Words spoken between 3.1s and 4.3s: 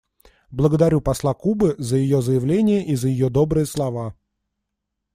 добрые слова.